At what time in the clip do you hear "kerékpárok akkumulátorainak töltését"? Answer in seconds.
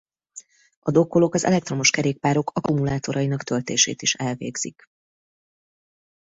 1.89-4.01